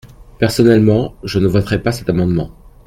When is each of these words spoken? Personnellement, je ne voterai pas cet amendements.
Personnellement, 0.39 1.13
je 1.23 1.37
ne 1.37 1.45
voterai 1.45 1.83
pas 1.83 1.91
cet 1.91 2.09
amendements. 2.09 2.49